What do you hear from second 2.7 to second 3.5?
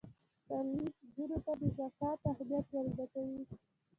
ور زده کوي.